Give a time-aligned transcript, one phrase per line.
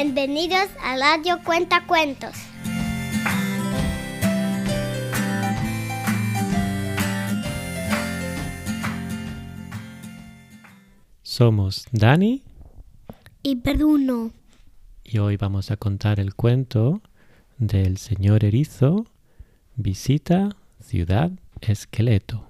[0.00, 2.30] Bienvenidos a Radio Cuenta Cuentos.
[11.22, 12.44] Somos Dani
[13.42, 14.30] Y Bruno.
[15.02, 17.02] y hoy vamos a contar el cuento
[17.56, 19.04] del señor erizo
[19.74, 22.46] visita ciudad esqueleto.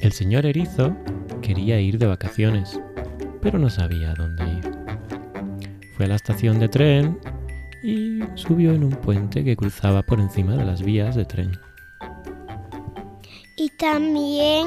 [0.00, 0.96] El señor erizo
[1.42, 2.80] quería ir de vacaciones,
[3.42, 4.70] pero no sabía a dónde ir.
[5.96, 7.18] Fue a la estación de tren
[7.82, 11.52] y subió en un puente que cruzaba por encima de las vías de tren.
[13.56, 14.66] Y también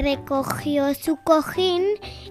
[0.00, 1.82] recogió su cojín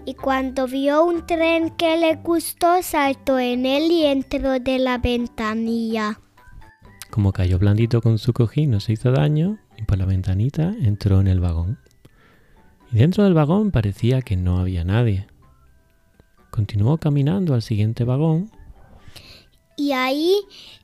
[0.05, 4.97] y cuando vio un tren que le gustó saltó en él y entró de la
[4.97, 6.19] ventanilla.
[7.09, 11.21] Como cayó blandito con su cojín, no se hizo daño y por la ventanita entró
[11.21, 11.77] en el vagón.
[12.93, 15.25] Y dentro del vagón parecía que no había nadie.
[16.51, 18.51] Continuó caminando al siguiente vagón
[19.75, 20.35] Y ahí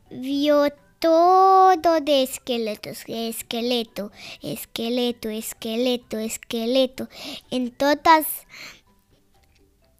[0.09, 7.07] vio todo de esqueletos, esqueleto, esqueleto, esqueleto, esqueleto.
[7.51, 8.25] En todas,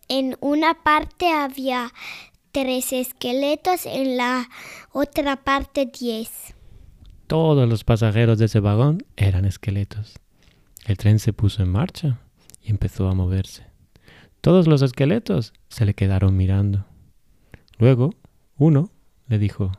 [0.07, 1.93] en una parte había
[2.51, 4.49] tres esqueletos, en la
[4.91, 6.55] otra parte diez.
[7.27, 10.15] Todos los pasajeros de ese vagón eran esqueletos.
[10.89, 12.19] El tren se puso en marcha
[12.63, 13.63] y empezó a moverse.
[14.41, 16.87] Todos los esqueletos se le quedaron mirando.
[17.77, 18.15] Luego,
[18.57, 18.89] uno
[19.27, 19.71] le dijo,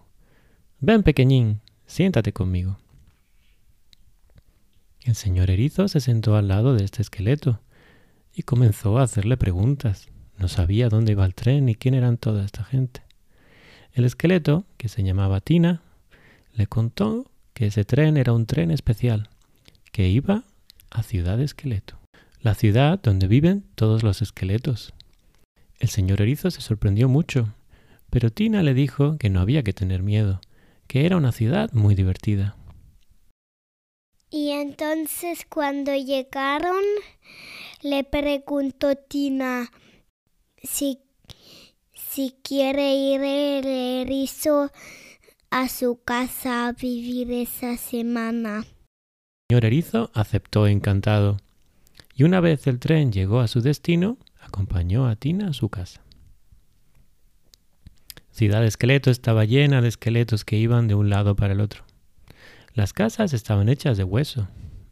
[0.78, 2.78] Ven, pequeñín, siéntate conmigo.
[5.00, 7.60] El señor erizo se sentó al lado de este esqueleto
[8.32, 10.10] y comenzó a hacerle preguntas.
[10.38, 13.02] No sabía dónde iba el tren ni quién eran toda esta gente.
[13.94, 15.82] El esqueleto, que se llamaba Tina,
[16.52, 19.28] le contó que ese tren era un tren especial,
[19.90, 20.44] que iba
[20.90, 21.98] a Ciudad Esqueleto,
[22.40, 24.92] la ciudad donde viven todos los esqueletos.
[25.78, 27.54] El señor erizo se sorprendió mucho,
[28.10, 30.40] pero Tina le dijo que no había que tener miedo,
[30.86, 32.56] que era una ciudad muy divertida.
[34.30, 36.82] Y entonces cuando llegaron,
[37.82, 39.70] le preguntó Tina
[40.62, 41.00] si,
[41.92, 44.70] si quiere ir el erizo
[45.50, 48.64] a su casa a vivir esa semana.
[49.50, 51.38] Señor erizo aceptó encantado,
[52.14, 56.02] y una vez el tren llegó a su destino, acompañó a Tina a su casa.
[58.30, 61.82] Ciudad Esqueleto estaba llena de esqueletos que iban de un lado para el otro.
[62.74, 64.46] Las casas estaban hechas de hueso.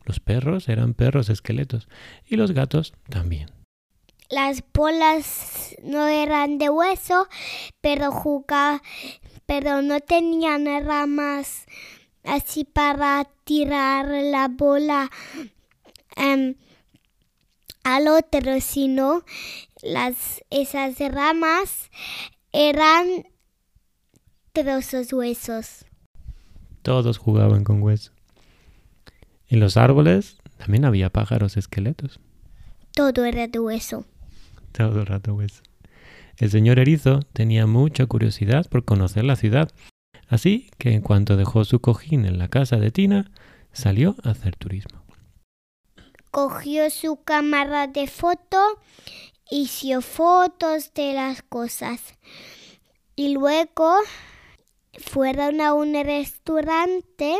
[0.05, 1.87] Los perros eran perros esqueletos
[2.27, 3.53] y los gatos también.
[4.29, 7.29] Las bolas no eran de hueso,
[7.81, 8.83] pero jugaba,
[9.47, 11.65] pero no tenían ramas
[12.25, 15.11] así para tirar la bola
[16.17, 16.55] em,
[17.85, 19.25] al otro, sino
[19.83, 21.91] las esas ramas
[22.53, 23.25] eran
[24.53, 25.85] trozos huesos.
[26.83, 28.13] Todos jugaban con hueso.
[29.49, 32.21] En los árboles también había pájaros esqueletos.
[32.93, 34.05] Todo era de hueso.
[34.73, 35.63] Todo el rato hueso.
[36.37, 39.71] El señor erizo tenía mucha curiosidad por conocer la ciudad,
[40.29, 43.31] así que en cuanto dejó su cojín en la casa de Tina,
[43.73, 45.03] salió a hacer turismo.
[46.31, 48.59] Cogió su cámara de foto,
[49.51, 52.15] hizo fotos de las cosas
[53.17, 53.95] y luego
[54.99, 57.37] fueron a un restaurante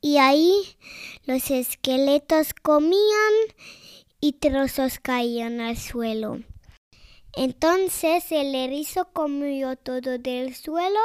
[0.00, 0.52] y ahí
[1.24, 3.34] los esqueletos comían
[4.20, 6.40] y trozos caían al suelo.
[7.36, 10.98] Entonces el erizo comió todo del suelo.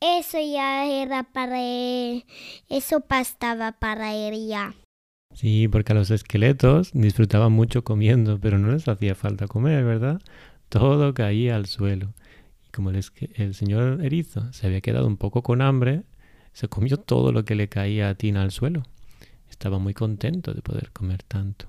[0.00, 2.24] Eso ya era para él.
[2.68, 4.74] Eso bastaba para él ya.
[5.34, 10.20] Sí, porque a los esqueletos disfrutaban mucho comiendo, pero no les hacía falta comer, ¿verdad?
[10.68, 12.14] Todo caía al suelo.
[12.66, 16.02] Y como el, el señor erizo se había quedado un poco con hambre,
[16.52, 18.82] se comió todo lo que le caía a Tina al suelo.
[19.48, 21.66] Estaba muy contento de poder comer tanto.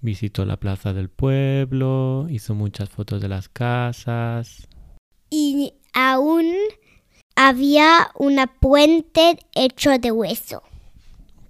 [0.00, 4.68] Visitó la plaza del pueblo, hizo muchas fotos de las casas.
[5.30, 6.46] Y aún
[7.34, 10.62] había una puente hecho de hueso.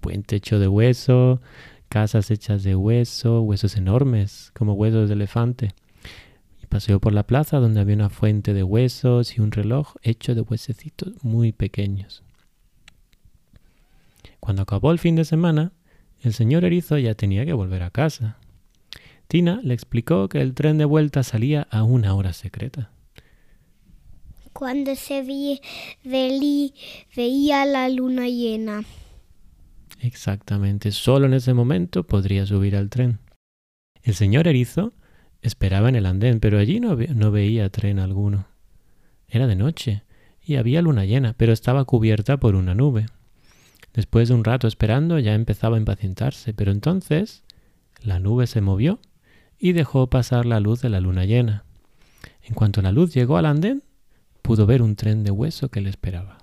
[0.01, 1.41] puente hecho de hueso,
[1.89, 5.69] casas hechas de hueso, huesos enormes, como huesos de elefante.
[6.61, 10.35] Y paseó por la plaza donde había una fuente de huesos y un reloj hecho
[10.35, 12.23] de huesecitos muy pequeños.
[14.39, 15.71] Cuando acabó el fin de semana,
[16.21, 18.37] el señor erizo ya tenía que volver a casa.
[19.27, 22.91] Tina le explicó que el tren de vuelta salía a una hora secreta.
[24.53, 25.21] Cuando se
[26.03, 28.83] veía la luna llena.
[30.01, 33.19] Exactamente, solo en ese momento podría subir al tren.
[34.01, 34.93] El señor erizo
[35.41, 38.47] esperaba en el andén, pero allí no, no veía tren alguno.
[39.27, 40.03] Era de noche
[40.41, 43.05] y había luna llena, pero estaba cubierta por una nube.
[43.97, 47.43] Después de un rato esperando ya empezaba a impacientarse, pero entonces
[48.03, 48.99] la nube se movió
[49.57, 51.65] y dejó pasar la luz de la luna llena.
[52.43, 53.81] En cuanto la luz llegó al andén,
[54.43, 56.37] pudo ver un tren de hueso que le esperaba.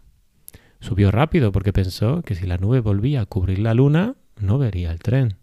[0.80, 4.90] Subió rápido porque pensó que si la nube volvía a cubrir la luna, no vería
[4.90, 5.36] el tren.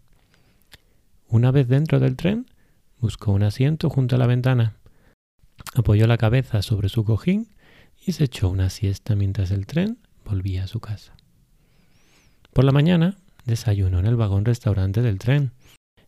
[1.28, 2.44] Una vez dentro del tren,
[2.98, 4.76] buscó un asiento junto a la ventana,
[5.74, 7.48] apoyó la cabeza sobre su cojín
[8.04, 11.14] y se echó una siesta mientras el tren volvía a su casa.
[12.52, 13.16] Por la mañana
[13.46, 15.52] desayunó en el vagón restaurante del tren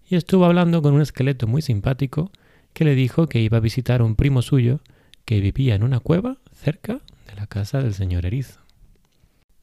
[0.06, 2.30] y estuvo hablando con un esqueleto muy simpático
[2.74, 4.80] que le dijo que iba a visitar a un primo suyo
[5.24, 8.60] que vivía en una cueva cerca de la casa del señor Erizo.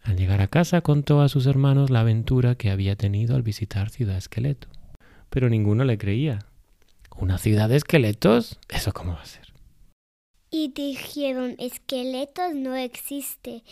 [0.02, 3.92] Al llegar a casa contó a sus hermanos la aventura que había tenido al visitar
[3.92, 4.68] Ciudad Esqueleto.
[5.30, 6.40] Pero ninguno le creía.
[7.16, 8.58] ¿Una ciudad de esqueletos?
[8.70, 9.54] ¿Eso cómo va a ser?
[10.50, 13.64] Y dijeron, esqueletos no existe.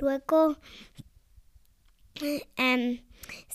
[0.00, 0.56] Luego
[2.56, 3.02] Em,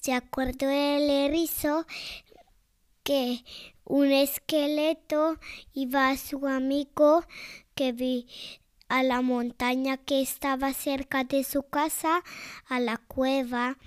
[0.01, 1.85] se acordó el erizo
[3.03, 3.43] que
[3.85, 5.39] un esqueleto
[5.73, 7.25] iba a su amigo
[7.73, 8.27] que vi
[8.87, 12.23] a la montaña que estaba cerca de su casa,
[12.67, 13.77] a la cueva,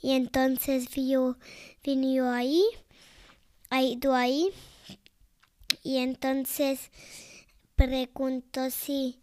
[0.00, 1.38] y entonces vio,
[1.82, 2.64] vino ahí,
[3.70, 4.50] ha ido ahí,
[5.82, 6.90] y entonces
[7.76, 9.20] preguntó si,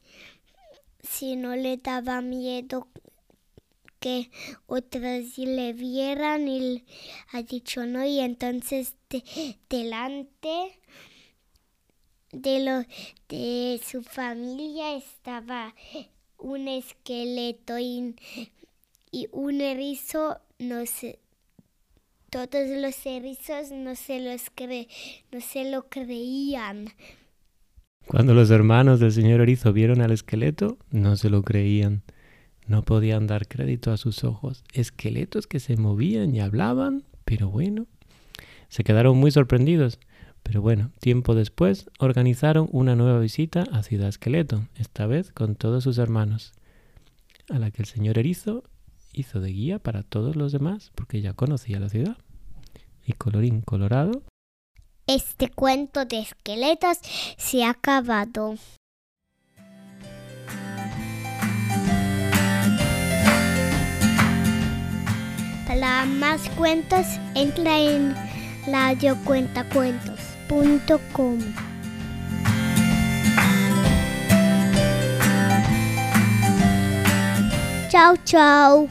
[1.01, 2.87] si no le daba miedo
[4.01, 4.31] que
[4.65, 6.83] otras le vieran y
[7.31, 8.95] ha dicho no y entonces
[9.69, 10.79] delante
[12.31, 12.83] de lo
[13.29, 15.75] de su familia estaba
[16.39, 18.15] un esqueleto y,
[19.31, 21.19] un erizo no sé
[22.31, 24.87] todos los erizos no se los cre,
[25.33, 26.87] no se lo creían.
[28.07, 32.03] Cuando los hermanos del señor erizo vieron al esqueleto no se lo creían
[32.67, 34.63] no podían dar crédito a sus ojos.
[34.73, 37.87] Esqueletos que se movían y hablaban, pero bueno,
[38.69, 39.99] se quedaron muy sorprendidos.
[40.43, 45.83] Pero bueno, tiempo después organizaron una nueva visita a Ciudad Esqueleto, esta vez con todos
[45.83, 46.53] sus hermanos,
[47.49, 48.63] a la que el señor Erizo
[49.13, 52.17] hizo de guía para todos los demás, porque ya conocía la ciudad.
[53.05, 54.23] Y colorín colorado.
[55.07, 56.99] Este cuento de esqueletos
[57.37, 58.55] se ha acabado.
[65.81, 68.15] Para más cuentos, entra en
[68.67, 71.39] radiocuentacuentos.com.
[77.89, 78.87] Chao, chao.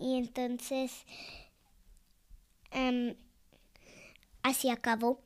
[0.00, 1.06] Y entonces...
[2.74, 3.14] Um,
[4.42, 5.20] Así acabó.